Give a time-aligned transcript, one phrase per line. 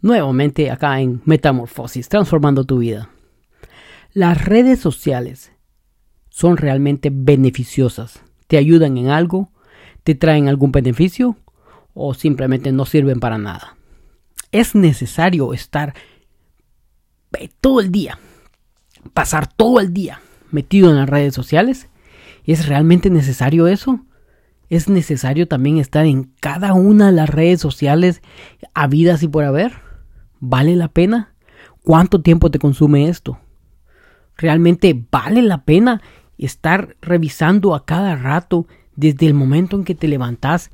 [0.00, 3.10] nuevamente acá en Metamorfosis, transformando tu vida.
[4.12, 5.52] Las redes sociales
[6.28, 8.22] son realmente beneficiosas.
[8.46, 9.52] ¿Te ayudan en algo?
[10.04, 11.36] ¿Te traen algún beneficio?
[11.94, 13.76] ¿O simplemente no sirven para nada?
[14.52, 15.94] Es necesario estar
[17.38, 18.18] eh, todo el día,
[19.12, 20.20] pasar todo el día
[20.50, 21.88] metido en las redes sociales.
[22.44, 24.06] ¿Es realmente necesario eso?
[24.70, 28.22] ¿Es necesario también estar en cada una de las redes sociales
[28.74, 29.87] habidas y por haber?
[30.40, 31.34] ¿Vale la pena?
[31.82, 33.38] ¿Cuánto tiempo te consume esto?
[34.36, 36.02] ¿Realmente vale la pena
[36.36, 40.70] estar revisando a cada rato desde el momento en que te levantas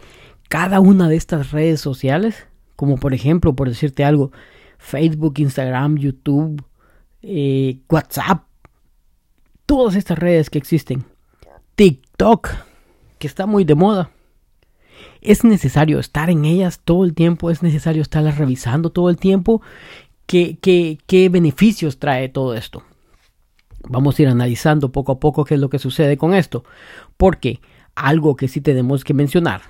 [0.49, 2.47] cada una de estas redes sociales?
[2.77, 4.33] Como por ejemplo, por decirte algo,
[4.79, 6.63] Facebook, Instagram, YouTube,
[7.23, 8.45] eh, WhatsApp,
[9.65, 11.05] todas estas redes que existen.
[11.75, 12.51] TikTok,
[13.19, 14.11] que está muy de moda.
[15.25, 19.63] Es necesario estar en ellas todo el tiempo, es necesario estarlas revisando todo el tiempo.
[20.27, 22.83] ¿Qué, qué, qué beneficios trae todo esto?
[23.89, 26.65] Vamos a ir analizando poco a poco qué es lo que sucede con esto.
[27.17, 27.61] Porque
[27.95, 29.63] algo que sí tenemos que mencionar,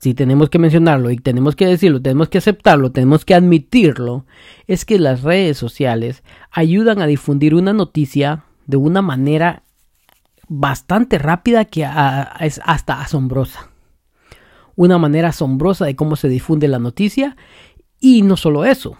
[0.00, 4.24] si tenemos que mencionarlo y tenemos que decirlo, tenemos que aceptarlo, tenemos que admitirlo,
[4.66, 9.64] es que las redes sociales ayudan a difundir una noticia de una manera
[10.48, 11.86] bastante rápida que
[12.40, 13.69] es hasta asombrosa.
[14.76, 17.36] Una manera asombrosa de cómo se difunde la noticia
[18.00, 18.96] y no solo eso,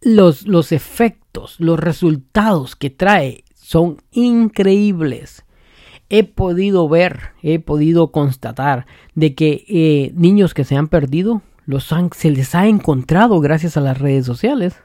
[0.00, 5.44] los, los efectos, los resultados que trae son increíbles.
[6.10, 11.92] He podido ver, he podido constatar de que eh, niños que se han perdido, los
[12.12, 14.76] se les ha encontrado gracias a las redes sociales.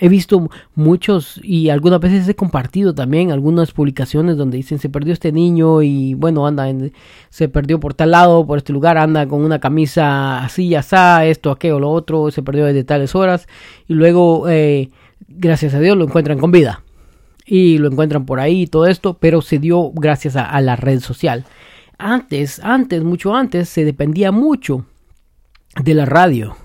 [0.00, 5.12] He visto muchos y algunas veces he compartido también algunas publicaciones donde dicen se perdió
[5.12, 6.66] este niño y bueno, anda,
[7.30, 11.50] se perdió por tal lado, por este lugar, anda con una camisa así, asá, esto,
[11.50, 13.48] aquello, lo otro, se perdió desde tales horas
[13.88, 14.90] y luego, eh,
[15.26, 16.82] gracias a Dios, lo encuentran con vida.
[17.44, 21.00] Y lo encuentran por ahí y todo esto, pero se dio gracias a la red
[21.00, 21.46] social.
[21.96, 24.84] Antes, antes, mucho antes, se dependía mucho
[25.82, 26.56] de la radio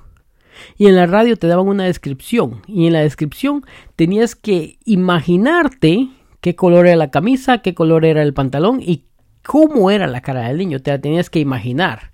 [0.78, 2.62] y en la radio te daban una descripción.
[2.68, 3.66] Y en la descripción
[3.96, 6.10] tenías que imaginarte
[6.42, 9.06] qué color era la camisa, qué color era el pantalón y
[9.46, 12.12] cómo era la cara del niño, te la tenías que imaginar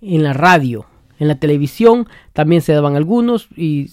[0.00, 0.86] en la radio,
[1.18, 3.90] en la televisión también se daban algunos y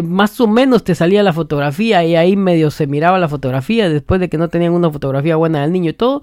[0.00, 4.20] más o menos te salía la fotografía y ahí medio se miraba la fotografía después
[4.20, 6.22] de que no tenían una fotografía buena del niño y todo.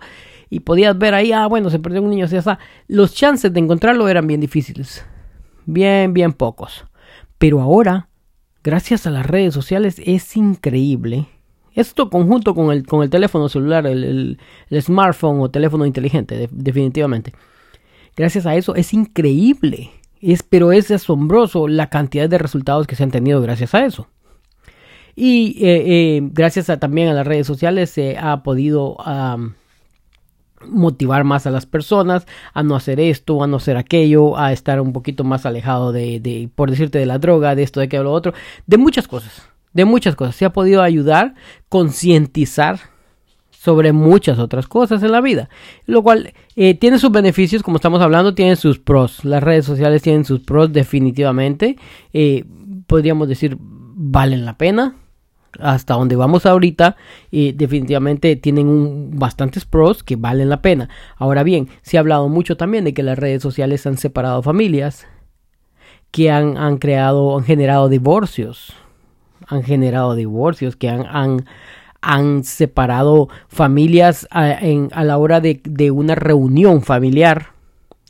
[0.49, 3.59] Y podías ver ahí, ah bueno, se perdió un niño, así, sea, los chances de
[3.59, 5.05] encontrarlo eran bien difíciles,
[5.67, 6.85] bien, bien pocos.
[7.39, 8.09] Pero ahora,
[8.63, 11.27] gracias a las redes sociales, es increíble.
[11.73, 14.38] Esto conjunto con el, con el teléfono celular, el,
[14.81, 17.33] smartphone o teléfono inteligente, definitivamente.
[18.16, 19.91] Gracias a eso es increíble.
[20.22, 24.07] Es, pero es asombroso la cantidad de resultados que se han tenido gracias a eso.
[25.16, 28.97] Y eh, eh, gracias a, también a las redes sociales se ha podido
[30.68, 34.81] motivar más a las personas a no hacer esto, a no hacer aquello, a estar
[34.81, 38.03] un poquito más alejado de, de por decirte, de la droga, de esto, de aquello,
[38.03, 38.34] lo otro,
[38.68, 40.36] de muchas cosas, de muchas cosas.
[40.36, 41.36] Se ha podido ayudar,
[41.70, 42.80] concientizar
[43.59, 45.50] sobre muchas otras cosas en la vida,
[45.86, 49.26] lo cual eh, tiene sus beneficios, como estamos hablando, tiene sus pros.
[49.26, 51.78] Las redes sociales tienen sus pros definitivamente.
[52.14, 52.46] Eh,
[52.88, 54.96] podríamos decir, valen la pena,
[55.59, 56.95] hasta donde vamos ahorita,
[57.31, 60.89] y definitivamente tienen un, bastantes pros que valen la pena.
[61.17, 65.07] Ahora bien, se ha hablado mucho también de que las redes sociales han separado familias,
[66.11, 68.73] que han, han creado, han generado divorcios,
[69.47, 71.45] han generado divorcios, que han, han,
[72.01, 77.59] han separado familias a, en, a la hora de una reunión familiar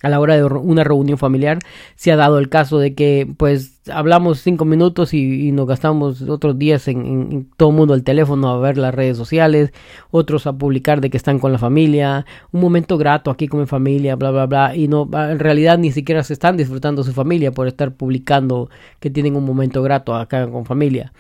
[0.02, 1.60] a la hora de una reunión familiar
[1.96, 6.58] se ha dado el caso de que pues hablamos cinco minutos y, nos gastamos otros
[6.58, 9.74] días en, todo el mundo el teléfono a ver las redes sociales,
[10.12, 13.66] otros a publicar de que están con la familia, un momento grato aquí con mi
[13.66, 17.52] familia, bla bla bla, y no en realidad ni siquiera se están disfrutando su familia
[17.52, 21.12] por estar publicando que tienen un momento grato acá con familia.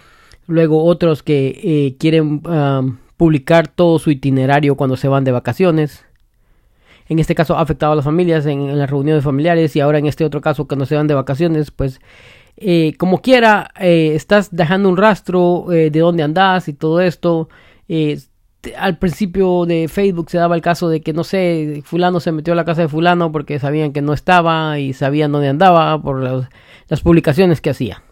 [0.47, 2.81] Luego otros que eh, quieren ah,
[3.17, 6.05] publicar todo su itinerario cuando se van de vacaciones
[7.09, 10.05] en este caso ha afectado a las familias en, las reuniones familiares y ahora en
[10.05, 11.99] este otro caso cuando se van de vacaciones, pues
[12.55, 17.49] eh, como quiera, eh, estás dejando un rastro eh, de dónde andas y todo esto.
[18.77, 22.53] al principio de Facebook se daba el caso de que, no sé, fulano se metió
[22.53, 26.21] a la casa de fulano porque sabían que no estaba y sabían dónde andaba por
[26.89, 28.03] las publicaciones que hacía.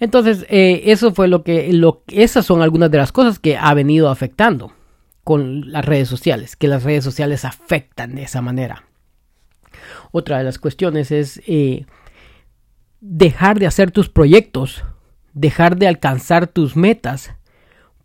[0.00, 4.10] Entonces, eso fue lo que, lo, esas son algunas de las cosas que ha venido
[4.10, 4.72] afectando
[5.24, 8.84] con las redes sociales, que las redes sociales afectan de esa manera.
[10.12, 11.86] Otra de las cuestiones es, eh,
[13.00, 14.84] dejar de hacer tus proyectos,
[15.32, 17.32] dejar de alcanzar tus metas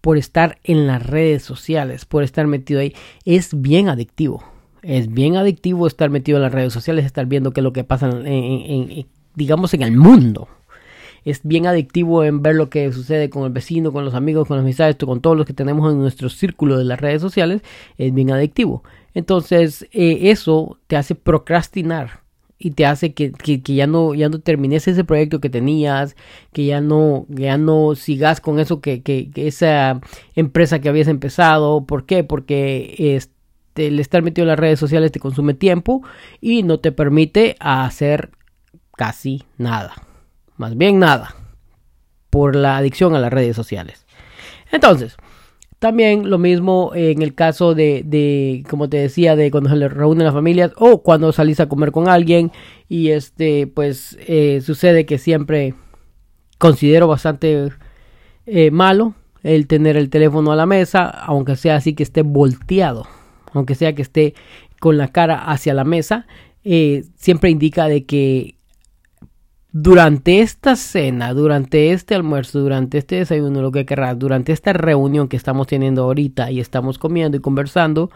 [0.01, 2.95] por estar en las redes sociales, por estar metido ahí.
[3.25, 4.43] Es bien adictivo.
[4.81, 7.83] Es bien adictivo estar metido en las redes sociales, estar viendo qué es lo que
[7.83, 10.47] pasa en, digamos, en el mundo.
[11.25, 14.57] Es bien adictivo en ver lo que sucede con el vecino, con los amigos, con
[14.57, 17.61] las amistades, con todos los que tenemos en nuestro círculo de las redes sociales.
[17.97, 18.83] Es bien adictivo.
[19.13, 22.21] Entonces, eh, eso te hace procrastinar
[22.59, 23.31] y te hace que,
[23.63, 26.15] ya no ya no termines ese proyecto que tenías,
[26.51, 30.01] que ya no ya no sigas con eso que, que, esa
[30.35, 32.25] empresa que habías empezado, ¿por qué?
[32.25, 36.03] Porque este, el estar metido en las redes sociales te consume tiempo
[36.41, 38.31] y no te permite hacer
[38.97, 39.93] casi nada,
[40.59, 41.35] más bien nada,
[42.29, 44.05] por la adicción a las redes sociales.
[44.71, 45.15] Entonces,
[45.79, 49.87] también lo mismo en el caso de, de, como te decía, de cuando se le
[49.87, 52.51] reúnen las familias o cuando salís a comer con alguien
[52.89, 55.75] y este, pues eh, sucede que siempre
[56.57, 57.69] considero bastante
[58.45, 63.07] eh, malo el tener el teléfono a la mesa, aunque sea así que esté volteado,
[63.53, 64.33] aunque sea que esté
[64.81, 66.27] con la cara hacia la mesa,
[66.65, 68.58] eh, siempre indica de que
[69.71, 75.27] durante esta cena, durante este almuerzo, durante este desayuno, lo que querrás, durante esta reunión
[75.27, 78.09] que estamos teniendo ahorita y estamos comiendo y conversando,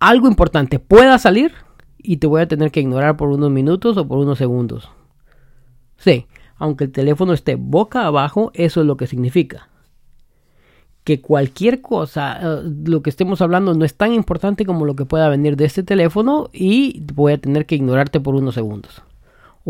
[0.00, 1.52] algo importante pueda salir
[1.98, 4.90] y te voy a tener que ignorar por unos minutos o por unos segundos.
[5.96, 9.68] Sí, aunque el teléfono esté boca abajo, eso es lo que significa.
[11.04, 15.04] Que cualquier cosa, eh, lo que estemos hablando, no es tan importante como lo que
[15.04, 19.02] pueda venir de este teléfono y voy a tener que ignorarte por unos segundos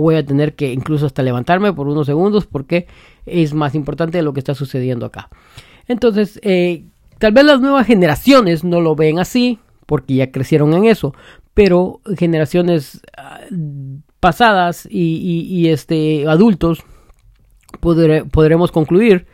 [0.03, 2.87] voy a tener que incluso hasta levantarme por unos segundos porque
[3.27, 5.29] es más importante lo que está sucediendo acá.
[5.87, 6.85] Entonces, eh,
[7.19, 11.15] tal vez las nuevas generaciones no lo ven así porque ya crecieron en eso,
[11.55, 13.41] pero generaciones ah,
[14.21, 16.85] pasadas y, este, adultos
[17.81, 19.27] podremos concluir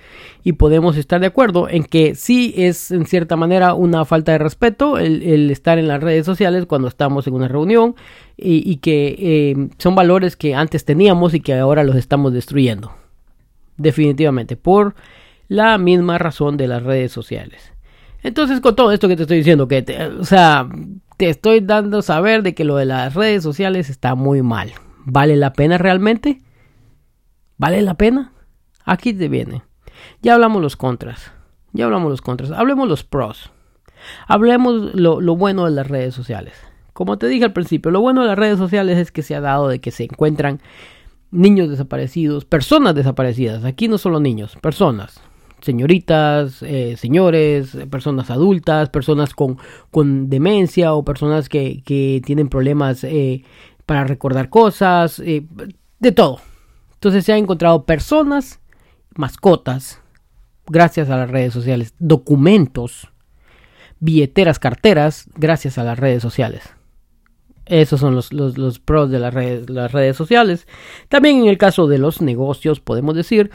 [0.42, 4.38] y podemos estar de acuerdo en que sí es en cierta manera una falta de
[4.38, 7.94] respeto el, estar en las redes sociales cuando estamos en una reunión
[8.36, 12.92] y, que eh, son valores que antes teníamos y que ahora los estamos destruyendo.
[13.76, 14.94] Definitivamente, por
[15.48, 17.72] la misma razón de las redes sociales.
[18.22, 19.84] Entonces, con todo esto que te estoy diciendo, que
[20.18, 20.68] o sea,
[21.16, 24.72] te estoy dando saber de que lo de las redes sociales está muy mal.
[25.04, 26.40] ¿Vale la pena realmente?
[27.56, 28.32] ¿Vale la pena?
[28.84, 29.62] Aquí te viene.
[30.22, 31.32] Ya hablamos los contras.
[31.72, 32.50] Ya hablamos los contras.
[32.50, 33.50] Hablemos los pros.
[34.26, 36.54] Hablemos lo, bueno de las redes sociales.
[36.92, 39.40] Como te dije al principio, lo bueno de las redes sociales es que se ha
[39.40, 40.60] dado de que se encuentran
[41.30, 43.64] niños desaparecidos, personas desaparecidas.
[43.64, 45.20] Aquí no solo niños, personas.
[45.60, 49.56] Señoritas, eh, señores, personas adultas, personas con,
[49.90, 53.42] con demencia o personas que, que tienen problemas eh,
[53.86, 55.46] para recordar cosas, eh,
[55.98, 56.40] de todo.
[57.04, 58.60] Entonces se han encontrado personas
[59.14, 60.00] mascotas,
[60.66, 63.10] gracias a las redes sociales, documentos,
[64.00, 66.62] billeteras, carteras, gracias a las redes sociales.
[67.66, 70.66] Esos son los, los, pros de las redes, las redes sociales.
[71.10, 73.50] También en el caso de los negocios podemos decir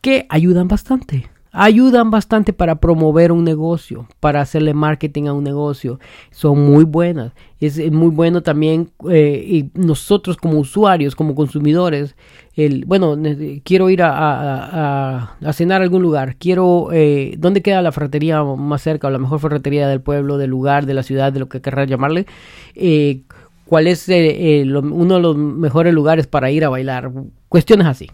[0.00, 6.00] que ayudan bastante ayudan bastante para promover un negocio, para hacerle marketing a un negocio.
[6.32, 7.32] Son muy buenas.
[7.60, 12.16] Es muy bueno también eh, y nosotros como usuarios, como consumidores,
[12.56, 13.16] el, bueno,
[13.62, 19.06] quiero ir a, cenar a algún lugar, quiero, eh, ¿dónde queda la ferretería más cerca
[19.06, 21.88] o la mejor ferretería del pueblo, del lugar, de la ciudad, de lo que querrás
[21.88, 22.26] llamarle?
[22.74, 23.22] Eh,
[23.64, 27.10] ¿Cuál es uno de los mejores lugares para ir a bailar?
[27.48, 28.10] Cuestiones así.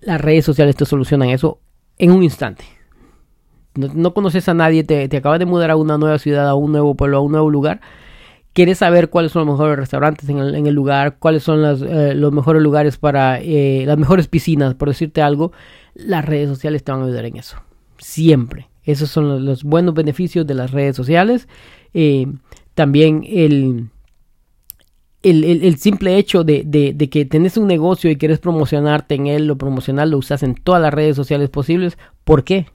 [0.00, 1.60] Las redes sociales te solucionan eso
[1.98, 2.64] en un instante.
[3.74, 6.94] No, conoces a nadie, te, acabas de mudar a una nueva ciudad, a un nuevo
[6.94, 7.80] pueblo, a un nuevo lugar.
[8.52, 12.62] Quieres saber cuáles son los mejores restaurantes en el, lugar, cuáles son eh, los mejores
[12.62, 15.50] lugares para eh, las mejores piscinas, por decirte algo.
[15.94, 17.56] Las redes sociales te van a ayudar en eso.
[17.98, 18.68] Siempre.
[18.84, 21.48] Esos son los, buenos beneficios de las redes sociales.
[21.94, 22.26] Eh,
[22.74, 23.88] también el,
[25.24, 29.56] el, simple hecho de, de, que tenés un negocio y quieres promocionarte en él, lo
[29.56, 31.96] promocional lo usas en todas las redes sociales posibles.
[32.24, 32.66] ¿Por qué?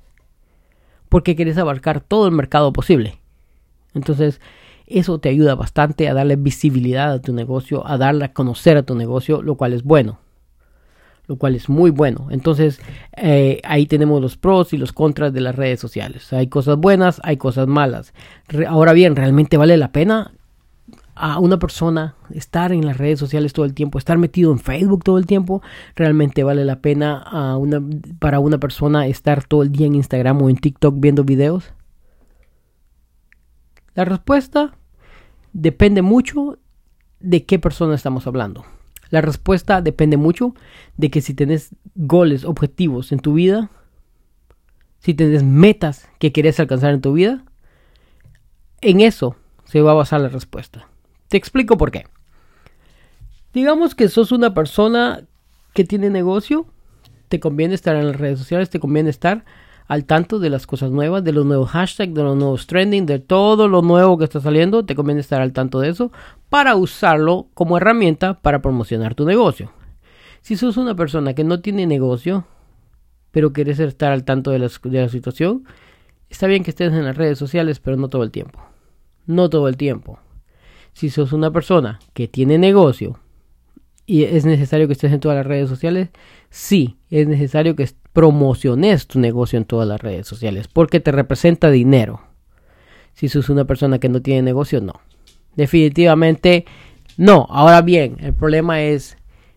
[1.10, 3.20] Porque quieres abarcar todo el mercado posible.
[3.94, 4.42] Entonces,
[4.88, 8.84] eso te ayuda bastante a darle visibilidad a tu negocio, a darle a conocer a
[8.84, 10.20] tu negocio, lo cual es bueno.
[11.28, 12.30] Lo cual es muy bueno.
[12.32, 12.82] Entonces,
[13.16, 16.34] eh, ahí tenemos los pros y los contras de las redes sociales.
[16.34, 18.14] Hay cosas buenas, hay cosas malas.
[18.68, 20.32] ahora bien, ¿realmente vale la pena?
[21.20, 25.04] A una persona estar en las redes sociales todo el tiempo, estar metido en Facebook
[25.04, 25.62] todo el tiempo,
[25.96, 27.58] realmente vale la pena
[28.20, 31.74] para una persona estar todo el día en Instagram o en TikTok viendo videos?
[33.96, 34.78] La respuesta
[35.52, 36.58] depende mucho
[37.20, 38.64] de qué persona estamos hablando.
[39.10, 40.56] La respuesta depende mucho
[40.96, 43.72] de que si tenés goles, objetivos en tu vida,
[45.00, 47.44] si tenés metas que querés alcanzar en tu vida,
[48.80, 49.36] en eso
[49.66, 50.88] se va a basar la respuesta.
[51.30, 52.06] Te explico por qué.
[53.54, 55.24] Digamos que sos una persona
[55.74, 56.66] que tiene negocio,
[57.30, 59.46] te conviene estar en las redes sociales, te conviene estar
[59.88, 63.20] al tanto de las cosas nuevas, de los nuevos hashtags, de los nuevos trending, de
[63.20, 66.12] todo lo nuevo que está saliendo, te conviene estar al tanto de eso
[66.50, 69.72] para usarlo como herramienta para promocionar tu negocio.
[70.42, 72.46] Si sos una persona que no tiene negocio,
[73.32, 75.66] pero quieres estar al tanto de la, de la situación,
[76.30, 78.60] está bien que estés en las redes sociales, pero no todo el tiempo.
[79.26, 80.20] No todo el tiempo.
[80.94, 83.20] Si sos una persona que tiene negocio,
[84.06, 86.10] y es necesario que estés en todas las redes sociales,
[86.50, 91.70] sí, es necesario que promociones tu negocio en todas las redes sociales porque te representa
[91.70, 92.22] dinero.
[93.14, 94.94] Si sos una persona que no tiene negocio, no.
[95.56, 96.66] Definitivamente
[97.18, 97.46] no.
[97.50, 99.16] Ahora bien, el problema es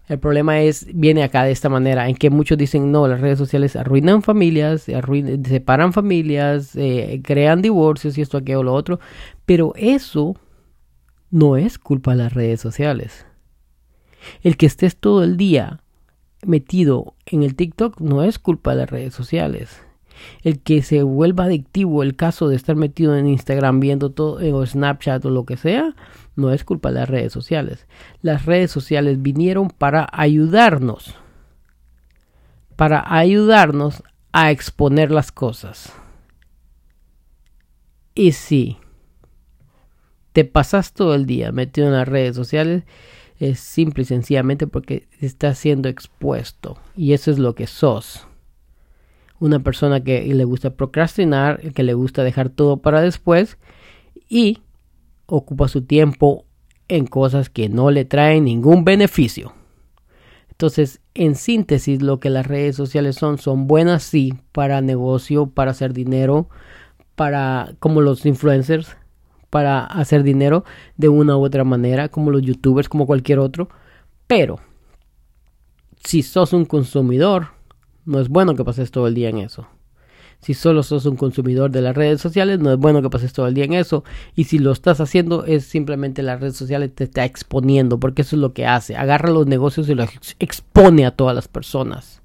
[0.08, 3.38] el problema es viene acá de esta manera en que muchos dicen no, las redes
[3.38, 4.82] sociales arruinan familias,
[5.48, 9.00] separan familias, eh, crean divorcios y esto, aquello, lo otro,
[9.46, 10.36] pero eso
[11.32, 13.26] no es culpa de las redes sociales.
[14.42, 15.80] El que estés todo el día
[16.46, 19.82] metido en el TikTok no es culpa de las redes sociales.
[20.42, 24.66] El que se vuelva adictivo el caso de estar metido en Instagram viendo todo o
[24.66, 25.96] Snapchat o lo que sea,
[26.36, 27.86] no es culpa de las redes sociales.
[28.20, 31.16] Las redes sociales vinieron para ayudarnos.
[32.76, 35.94] Para ayudarnos a exponer las cosas.
[38.14, 38.76] Y si
[40.32, 42.84] te pasas todo el día metido en las redes sociales,
[43.38, 48.26] es simple y sencillamente porque estás siendo expuesto y eso es lo que sos.
[49.40, 53.58] Una persona que le gusta procrastinar, que le gusta dejar todo para después
[54.28, 54.60] y
[55.26, 56.46] ocupa su tiempo
[56.88, 59.54] en cosas que no le traen ningún beneficio.
[60.50, 65.72] Entonces, en síntesis, lo que las redes sociales son, son buenas sí para negocio, para
[65.72, 66.48] hacer dinero,
[67.16, 68.96] para como los influencers,
[69.52, 70.64] para hacer dinero
[70.96, 73.68] de una u otra manera, como los youtubers, como cualquier otro.
[74.26, 74.60] Pero,
[76.02, 77.48] si sos un consumidor,
[78.06, 79.66] no es bueno que pases todo el día en eso.
[80.40, 83.46] Si solo sos un consumidor de las redes sociales, no es bueno que pases todo
[83.46, 84.04] el día en eso.
[84.34, 88.36] Y si lo estás haciendo, es simplemente las redes sociales te está exponiendo, porque eso
[88.36, 88.96] es lo que hace.
[88.96, 92.22] Agarra los negocios y los expone a todas las personas.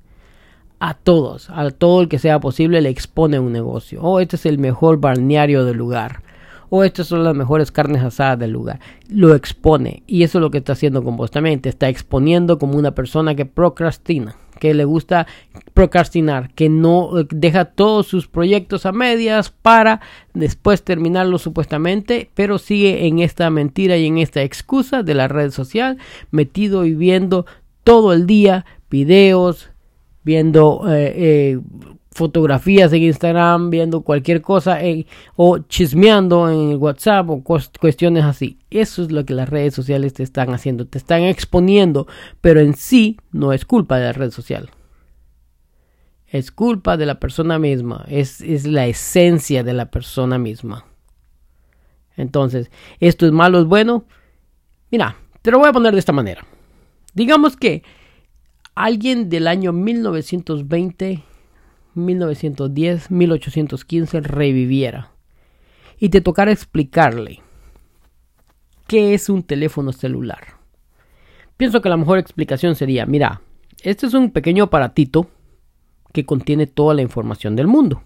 [0.80, 4.02] A todos, a todo el que sea posible, le expone un negocio.
[4.02, 6.22] Oh, este es el mejor balneario del lugar
[6.70, 8.80] o estas son las mejores carnes asadas del lugar.
[9.10, 11.18] Lo expone y eso es lo que está haciendo con
[11.64, 15.28] está exponiendo como una persona que procrastina, que le gusta
[15.74, 20.02] procrastinar, que no eh, deja todos sus proyectos a medias para
[20.34, 25.52] después terminarlo supuestamente, pero sigue en esta mentira y en esta excusa de la red
[25.52, 25.98] social,
[26.32, 27.46] metido y viendo
[27.84, 29.70] todo el día videos,
[30.24, 31.60] viendo eh, eh,
[32.18, 34.80] fotografías en Instagram, viendo cualquier cosa
[35.36, 38.58] o chismeando en WhatsApp o cuestiones así.
[38.72, 42.08] Eso es lo que las redes sociales te están haciendo, te están exponiendo,
[42.42, 44.72] pero en sí no es culpa de la red social.
[46.26, 50.86] Es culpa de la persona misma, es, es la esencia de la persona misma.
[52.18, 54.06] Entonces, ¿esto es malo, es bueno?
[54.90, 56.46] Mira, te lo voy a poner de esta manera.
[57.14, 57.84] Digamos que
[58.74, 61.24] alguien del año 1920
[61.98, 65.12] 1910, 1815 reviviera
[66.00, 67.42] y te tocara explicarle
[68.88, 70.58] qué es un teléfono celular.
[71.58, 73.42] Pienso que la mejor explicación sería, mira,
[73.82, 75.30] este es un pequeño aparatito
[76.14, 78.04] que contiene toda la información del mundo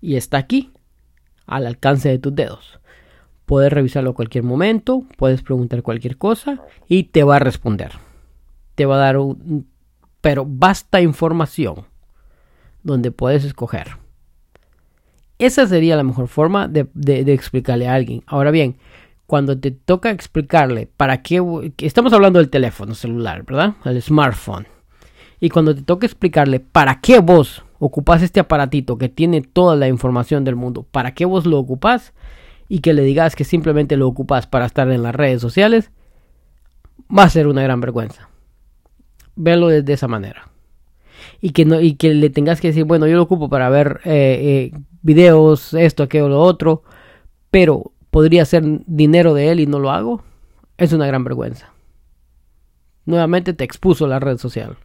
[0.00, 0.70] y está aquí,
[1.46, 2.78] al alcance de tus dedos.
[3.46, 7.92] Puedes revisarlo a cualquier momento, puedes preguntar cualquier cosa y te va a responder.
[8.74, 9.68] Te va a dar un...
[10.20, 11.86] pero basta información
[12.84, 13.96] donde puedes escoger.
[15.38, 16.86] Esa sería la mejor forma de,
[17.32, 18.22] explicarle a alguien.
[18.26, 18.76] Ahora bien,
[19.26, 21.42] cuando te toca explicarle para qué...
[21.78, 23.74] Estamos hablando del teléfono celular, ¿verdad?
[23.84, 24.68] El smartphone.
[25.40, 29.88] Y cuando te toca explicarle para qué vos ocupas este aparatito que tiene toda la
[29.88, 32.14] información del mundo, para qué vos lo ocupas
[32.68, 35.90] y que le digas que simplemente lo ocupas para estar en las redes sociales,
[37.14, 38.30] va a ser una gran vergüenza.
[39.36, 40.53] Verlo de esa manera
[41.44, 44.00] y que, no, y que le tengas que decir, bueno, yo lo ocupo para ver
[44.06, 46.84] eh, eh, videos, esto, aquello, lo otro,
[47.50, 50.22] pero podría ser dinero de él y no lo hago,
[50.78, 51.70] es una gran vergüenza.
[53.04, 54.78] Nuevamente te expuso la red social.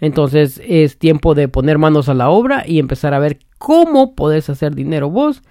[0.00, 4.48] Entonces es tiempo de poner manos a la obra y empezar a ver cómo podés
[4.48, 5.42] hacer dinero vos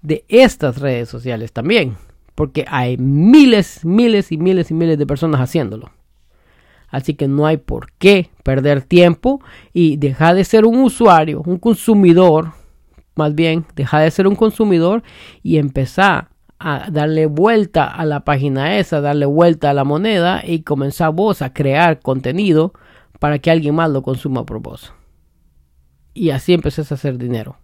[0.00, 1.96] de estas redes sociales también.
[2.36, 5.90] Porque hay miles, miles y miles y miles de personas haciéndolo.
[6.88, 9.40] Así que no hay por qué perder tiempo
[9.72, 12.52] y dejar de ser un usuario, un consumidor,
[13.14, 15.02] más bien, dejar de ser un consumidor
[15.42, 20.62] y empezar a darle vuelta a la página esa, darle vuelta a la moneda y
[20.62, 22.72] comenzar vos a crear contenido
[23.20, 24.92] para que alguien más lo consuma por vos.
[26.14, 27.58] Y así empezás a hacer dinero.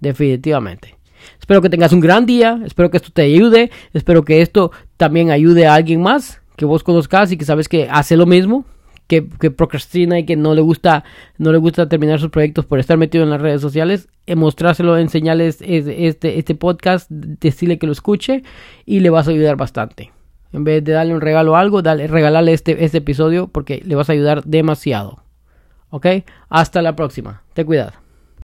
[0.00, 0.96] Definitivamente.
[1.38, 5.30] Espero que tengas un gran día, espero que esto te ayude, espero que esto también
[5.30, 8.66] ayude a alguien más que vos conozcas y que sabes que hace lo mismo,
[9.06, 11.04] que, procrastina y que no le gusta
[11.38, 14.98] no le gusta terminar sus proyectos por estar metido en las redes sociales, eh, mostrárselo,
[14.98, 18.42] enseñarles este, este podcast, decirle que lo escuche
[18.84, 20.12] y le vas a ayudar bastante.
[20.52, 23.94] En vez de darle un regalo o algo, dale, regalarle este, este episodio porque le
[23.94, 25.22] vas a ayudar demasiado.
[25.88, 26.06] ¿Ok?
[26.50, 27.42] Hasta la próxima.
[27.54, 27.99] Te cuidas.